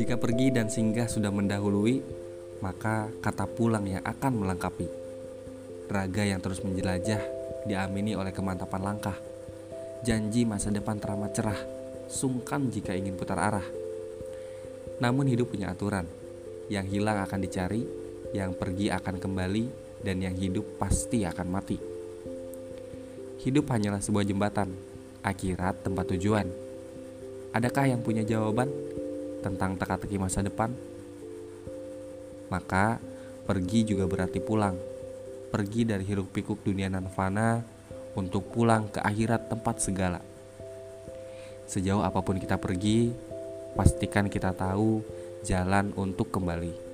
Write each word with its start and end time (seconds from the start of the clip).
Jika 0.00 0.16
pergi 0.16 0.48
dan 0.48 0.72
singgah 0.72 1.04
sudah 1.04 1.28
mendahului, 1.28 2.00
maka 2.64 3.12
kata 3.20 3.44
pulang 3.44 3.84
yang 3.84 4.00
akan 4.00 4.40
melengkapi. 4.40 4.88
Raga 5.92 6.24
yang 6.24 6.40
terus 6.40 6.64
menjelajah 6.64 7.20
diamini 7.68 8.16
oleh 8.16 8.32
kemantapan 8.32 8.80
langkah. 8.80 9.20
Janji 10.00 10.48
masa 10.48 10.72
depan 10.72 10.96
teramat 10.96 11.36
cerah, 11.36 11.60
sungkan 12.08 12.72
jika 12.72 12.96
ingin 12.96 13.20
putar 13.20 13.36
arah. 13.36 13.68
Namun 15.04 15.28
hidup 15.28 15.52
punya 15.52 15.68
aturan, 15.68 16.08
yang 16.72 16.88
hilang 16.88 17.20
akan 17.20 17.44
dicari, 17.44 17.84
yang 18.32 18.56
pergi 18.56 18.88
akan 18.88 19.20
kembali, 19.20 19.64
dan 20.00 20.16
yang 20.24 20.32
hidup 20.32 20.80
pasti 20.80 21.28
akan 21.28 21.48
mati. 21.52 21.76
Hidup 23.44 23.68
hanyalah 23.68 24.00
sebuah 24.00 24.24
jembatan, 24.24 24.89
akhirat 25.20 25.84
tempat 25.84 26.04
tujuan. 26.16 26.46
Adakah 27.50 27.90
yang 27.90 28.00
punya 28.00 28.22
jawaban 28.22 28.70
tentang 29.42 29.74
teka-teki 29.74 30.16
masa 30.16 30.44
depan? 30.44 30.70
Maka 32.50 32.98
pergi 33.46 33.86
juga 33.86 34.06
berarti 34.06 34.38
pulang. 34.42 34.76
Pergi 35.50 35.82
dari 35.82 36.06
hiruk 36.06 36.30
pikuk 36.30 36.62
dunia 36.62 36.86
nan 36.86 37.10
fana 37.10 37.58
untuk 38.14 38.50
pulang 38.54 38.90
ke 38.90 39.02
akhirat 39.02 39.50
tempat 39.50 39.82
segala. 39.82 40.20
Sejauh 41.66 42.02
apa 42.02 42.18
pun 42.22 42.38
kita 42.38 42.58
pergi, 42.58 43.10
pastikan 43.78 44.26
kita 44.26 44.54
tahu 44.54 45.02
jalan 45.46 45.94
untuk 45.94 46.30
kembali. 46.34 46.89